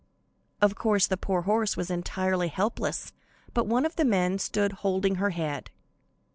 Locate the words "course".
0.73-1.05